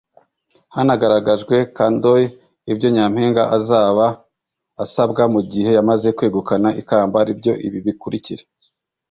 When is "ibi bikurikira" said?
7.67-8.43